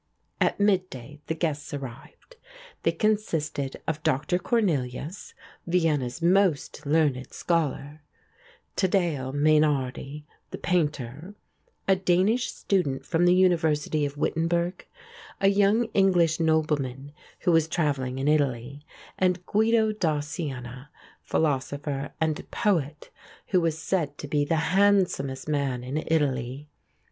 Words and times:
At 0.39 0.59
mid 0.59 0.89
day 0.89 1.21
the 1.27 1.35
guests 1.35 1.75
arrived. 1.75 2.35
They 2.81 2.91
consisted 2.91 3.79
of 3.87 4.01
Dr. 4.01 4.39
Cornelius, 4.39 5.35
Vienna's 5.67 6.23
most 6.23 6.87
learned 6.87 7.31
scholar; 7.31 8.01
Taddeo 8.75 9.31
Mainardi, 9.31 10.25
the 10.49 10.57
painter; 10.57 11.35
a 11.87 11.95
Danish 11.95 12.51
student 12.51 13.05
from 13.05 13.25
the 13.27 13.35
University 13.35 14.03
of 14.03 14.17
Wittenberg; 14.17 14.87
a 15.39 15.49
young 15.49 15.83
English 15.93 16.39
nobleman, 16.39 17.11
who 17.41 17.51
was 17.51 17.67
travelling 17.67 18.17
in 18.17 18.27
Italy; 18.27 18.83
and 19.19 19.45
Guido 19.45 19.91
da 19.91 20.19
Siena, 20.19 20.89
philosopher 21.21 22.11
and 22.19 22.49
poet, 22.49 23.11
who 23.49 23.61
was 23.61 23.77
said 23.77 24.17
to 24.17 24.27
be 24.27 24.45
the 24.45 24.71
handsomest 24.75 25.47
man 25.47 25.83
in 25.83 25.97
Italy. 26.07 26.67